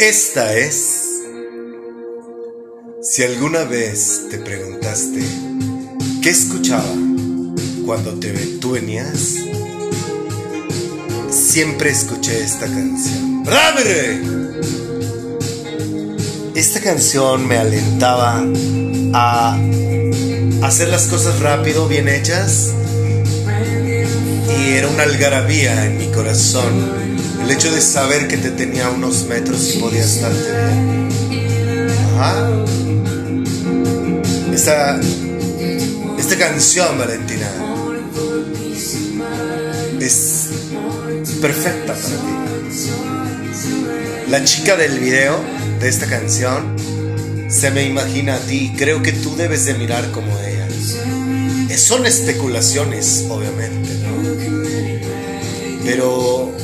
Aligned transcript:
Esta 0.00 0.56
es... 0.56 1.26
Si 3.02 3.22
alguna 3.22 3.64
vez 3.64 4.28
te 4.30 4.38
preguntaste 4.38 5.20
qué 6.22 6.30
escuchaba 6.30 6.88
cuando 7.84 8.14
te, 8.14 8.32
venías, 8.66 9.34
siempre 11.28 11.90
escuché 11.90 12.42
esta 12.42 12.64
canción. 12.64 13.44
¡Rámere! 13.44 14.22
Esta 16.54 16.80
canción 16.80 17.46
me 17.46 17.58
alentaba 17.58 18.42
a 19.12 19.60
hacer 20.62 20.88
las 20.88 21.08
cosas 21.08 21.40
rápido, 21.40 21.88
bien 21.88 22.08
hechas, 22.08 22.72
y 24.48 24.70
era 24.70 24.88
una 24.88 25.02
algarabía 25.02 25.84
en 25.84 25.98
mi 25.98 26.06
corazón 26.06 27.09
el 27.50 27.56
hecho 27.56 27.72
de 27.72 27.80
saber 27.80 28.28
que 28.28 28.36
te 28.36 28.50
tenía 28.50 28.90
unos 28.90 29.24
metros 29.24 29.74
y 29.74 29.78
podía 29.78 30.04
estarte 30.04 30.52
bien. 31.28 31.88
Ajá. 32.14 32.48
Esta, 34.54 35.00
esta 36.16 36.38
canción, 36.38 36.96
Valentina, 36.96 37.50
es 39.98 40.50
perfecta 41.40 41.94
para 41.94 42.06
ti. 42.06 42.14
La 44.28 44.44
chica 44.44 44.76
del 44.76 45.00
video 45.00 45.40
de 45.80 45.88
esta 45.88 46.06
canción 46.06 46.76
se 47.48 47.72
me 47.72 47.82
imagina 47.82 48.36
a 48.36 48.38
ti. 48.38 48.72
Creo 48.76 49.02
que 49.02 49.10
tú 49.10 49.34
debes 49.34 49.64
de 49.64 49.74
mirar 49.74 50.12
como 50.12 50.30
ella. 50.38 50.68
Son 51.76 52.06
especulaciones, 52.06 53.26
obviamente, 53.28 53.90
¿no? 54.04 54.20
Pero 55.84 56.59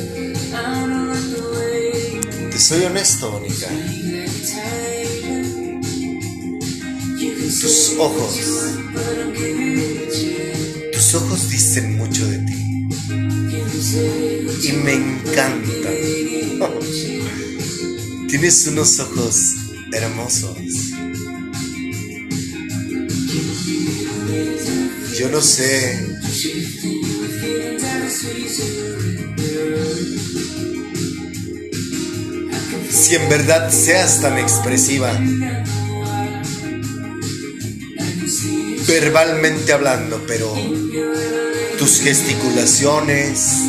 soy 2.59 2.85
honesto, 2.85 3.31
Mónica. 3.31 3.67
Tus 7.61 7.93
ojos, 7.97 8.35
tus 10.93 11.15
ojos 11.15 11.49
dicen 11.49 11.97
mucho 11.97 12.25
de 12.27 12.37
ti. 12.39 12.87
Y 14.63 14.71
me 14.71 14.93
encantan. 14.93 15.93
Tienes 18.27 18.67
unos 18.67 18.99
ojos 18.99 19.53
hermosos. 19.93 20.57
Yo 25.17 25.29
no 25.29 25.41
sé 25.41 26.17
si 33.07 33.15
en 33.15 33.29
verdad 33.29 33.71
seas 33.71 34.19
tan 34.19 34.37
expresiva. 34.37 35.17
Verbalmente 38.85 39.71
hablando, 39.71 40.21
pero 40.27 40.53
tus 41.77 42.01
gesticulaciones, 42.01 43.61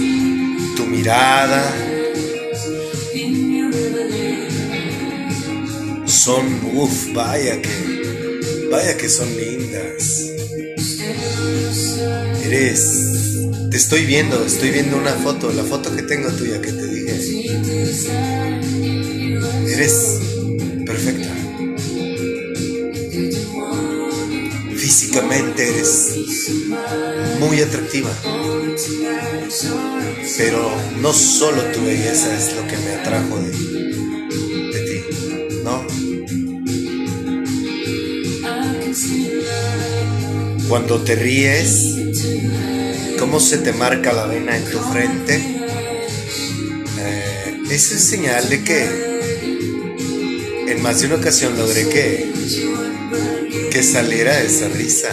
tu 0.75 0.86
mirada, 0.86 1.72
son, 6.05 6.61
uff, 6.75 7.12
vaya 7.12 7.62
que, 7.62 8.69
vaya 8.73 8.97
que 8.97 9.08
son 9.08 9.28
lindas. 9.36 10.33
Eres, 12.45 13.17
estoy 13.78 14.04
viendo, 14.06 14.44
estoy 14.44 14.70
viendo 14.70 14.96
una 14.96 15.12
foto, 15.12 15.52
la 15.52 15.62
foto 15.62 15.94
que 15.94 16.02
tengo 16.02 16.30
tuya 16.32 16.60
que 16.60 16.72
te 16.72 16.86
dije. 16.88 17.14
Eres 19.72 20.18
perfecta. 20.84 21.28
Físicamente 24.76 25.68
eres 25.68 26.11
muy 27.38 27.61
atractiva. 27.61 28.11
Pero 30.36 30.72
no 31.00 31.12
solo 31.12 31.62
tu 31.72 31.84
belleza 31.84 32.36
es 32.36 32.56
lo 32.56 32.67
que 32.67 32.77
me 32.78 32.94
atrajo 32.94 33.38
de, 33.38 33.50
de 34.72 34.80
ti, 34.88 35.05
¿no? 35.62 35.86
Cuando 40.68 41.00
te 41.02 41.14
ríes, 41.14 41.94
cómo 43.18 43.40
se 43.40 43.58
te 43.58 43.73
marca 43.73 44.12
la 44.12 44.27
vena 44.27 44.56
en 44.56 44.64
tu 44.64 44.79
frente, 44.79 45.34
eh, 46.98 47.61
es 47.70 47.83
señal 47.83 48.48
de 48.48 48.62
que 48.62 49.08
en 50.68 50.83
más 50.83 51.01
de 51.01 51.06
una 51.06 51.17
ocasión 51.17 51.58
logré 51.58 51.89
que, 51.89 52.30
que 53.70 53.83
saliera 53.83 54.40
esa 54.40 54.68
risa. 54.68 55.11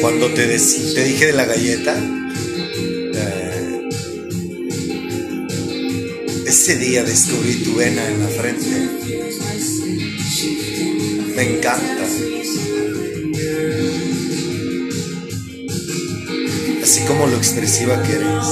Cuando 0.00 0.28
te, 0.28 0.46
te 0.46 1.04
dije 1.04 1.26
de 1.26 1.32
la 1.32 1.44
galleta, 1.44 1.96
eh, 3.14 3.88
ese 6.46 6.76
día 6.76 7.04
descubrí 7.04 7.62
tu 7.62 7.74
vena 7.76 8.06
en 8.08 8.20
la 8.20 8.28
frente. 8.28 8.88
Me 11.36 11.56
encanta. 11.56 11.98
Así 16.98 17.06
como 17.06 17.28
lo 17.28 17.36
expresiva 17.36 18.02
que 18.02 18.12
eres 18.12 18.44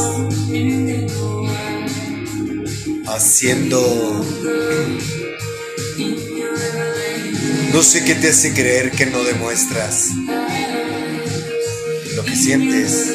haciendo... 3.09 4.25
No 7.73 7.83
sé 7.83 8.05
qué 8.05 8.15
te 8.15 8.29
hace 8.29 8.55
creer 8.55 8.93
que 8.93 9.07
no 9.07 9.25
demuestras 9.25 10.11
lo 12.15 12.25
que 12.25 12.37
sientes. 12.37 13.15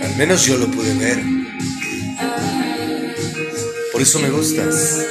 Al 0.00 0.16
menos 0.16 0.46
yo 0.46 0.56
lo 0.56 0.70
pude 0.70 0.94
ver. 0.94 1.22
Por 3.92 4.00
eso 4.00 4.20
me 4.20 4.30
gustas. 4.30 5.04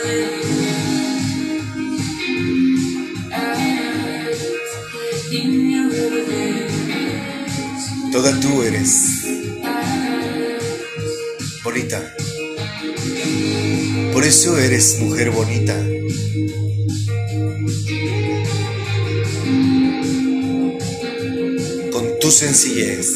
Toda 8.17 8.39
tú 8.39 8.63
eres 8.63 8.89
bonita. 11.63 12.15
Por 14.11 14.23
eso 14.23 14.57
eres 14.57 14.97
mujer 14.99 15.29
bonita. 15.29 15.75
Con 21.91 22.19
tu 22.19 22.31
sencillez, 22.31 23.07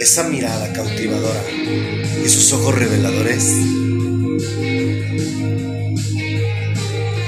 esa 0.00 0.26
mirada 0.26 0.72
cautivadora 0.72 1.44
y 2.24 2.28
sus 2.30 2.50
ojos 2.54 2.74
reveladores, 2.74 3.44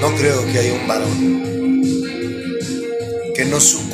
no 0.01 0.17
creo 0.17 0.47
que 0.51 0.59
haya 0.59 0.73
un 0.73 0.89
varón 0.89 1.45
que 3.35 3.45
no 3.45 3.61
sucumba 3.61 3.94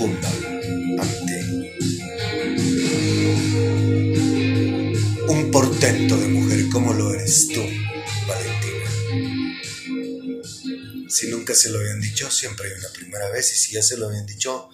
portento 5.81 6.19
de 6.19 6.29
mujer 6.29 6.69
como 6.71 6.93
lo 6.93 7.15
eres 7.15 7.49
tú. 7.49 7.63
Si 11.09 11.29
nunca 11.29 11.55
se 11.55 11.71
lo 11.71 11.79
habían 11.79 12.03
dicho, 12.03 12.31
siempre 12.31 12.69
hay 12.69 12.79
una 12.79 12.91
primera 12.93 13.31
vez 13.31 13.51
y 13.53 13.57
si 13.57 13.73
ya 13.73 13.83
se 13.83 13.97
lo 13.97 14.09
habían 14.09 14.27
dicho, 14.27 14.69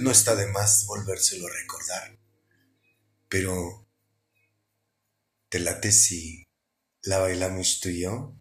no 0.00 0.10
está 0.12 0.36
de 0.36 0.46
más 0.46 0.86
volvérselo 0.86 1.48
a 1.48 1.50
recordar. 1.50 2.18
Pero, 3.28 3.88
¿te 5.48 5.58
late 5.58 5.90
si 5.90 6.44
la 7.02 7.18
bailamos 7.18 7.80
tú 7.80 7.88
y 7.88 8.02
yo? 8.02 8.36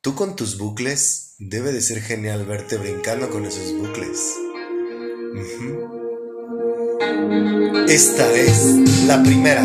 Tú 0.00 0.14
con 0.14 0.36
tus 0.36 0.56
bucles, 0.56 1.34
debe 1.38 1.72
de 1.72 1.80
ser 1.80 2.00
genial 2.00 2.46
verte 2.46 2.76
brincando 2.76 3.28
con 3.28 3.44
esos 3.44 3.72
bucles. 3.76 4.36
Esta 7.88 8.32
es 8.32 9.06
la 9.06 9.20
primera 9.22 9.64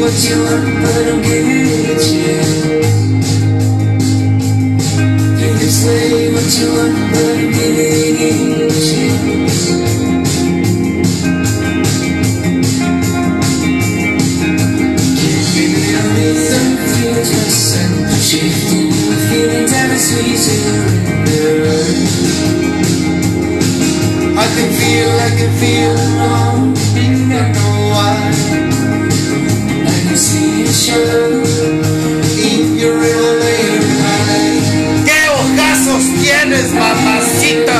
what 0.00 0.14
you 0.22 0.44
want, 0.44 0.64
but 0.80 1.22
giving 1.22 1.66
it 1.66 1.98
to 1.98 2.14
you. 2.14 2.38
You 5.40 5.50
can 5.58 5.70
say 5.70 6.32
what 6.32 6.46
you 6.56 6.68
want, 6.72 7.09
¿Qué 35.06 35.20
ojazos 35.28 36.04
tienes, 36.20 36.72
mamacita? 36.72 37.78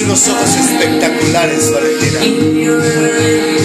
unos 0.07 0.27
ojos 0.29 0.55
espectaculares, 0.55 1.71
Valentina. 1.71 3.56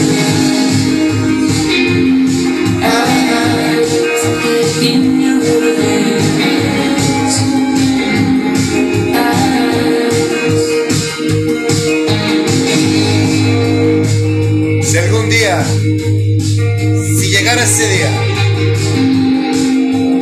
Si 15.61 17.29
llegara 17.29 17.63
ese 17.65 17.87
día, 17.89 18.11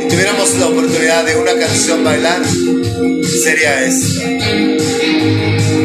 y 0.03 0.09
tuviéramos 0.09 0.55
la 0.59 0.67
oportunidad 0.67 1.25
de 1.25 1.35
una 1.37 1.57
canción 1.57 2.03
bailar, 2.03 2.41
sería 3.43 3.85
esta. 3.85 4.27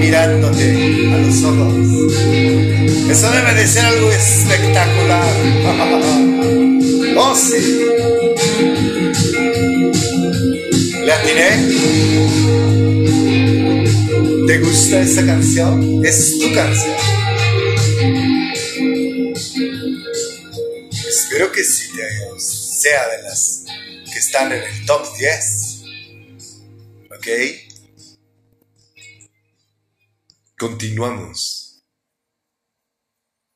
Mirándote 0.00 0.72
a 1.12 1.18
los 1.18 1.44
ojos. 1.44 1.74
Eso 3.10 3.30
debe 3.30 3.54
de 3.54 3.66
ser 3.66 3.84
algo 3.84 4.10
espectacular. 4.10 5.34
oh, 7.16 7.34
sí. 7.36 7.56
¿Le 11.04 11.12
atiné? 11.12 11.50
¿Te 14.46 14.58
gusta 14.58 15.00
esa 15.02 15.24
canción? 15.24 16.04
Es 16.04 16.38
tu 16.38 16.52
canción. 16.52 17.15
Espero 21.36 21.52
que 21.52 21.64
sí 21.64 21.92
te 21.94 22.40
sea 22.40 23.08
de 23.08 23.22
las 23.24 23.62
que 24.10 24.18
están 24.18 24.52
en 24.52 24.62
el 24.62 24.86
top 24.86 25.06
10. 25.18 25.82
¿Ok? 27.10 27.26
Continuamos. 30.58 31.55